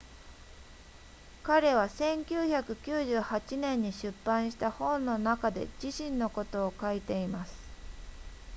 [1.43, 7.53] 彼は1998年に出版した本の中で自身のことを書いています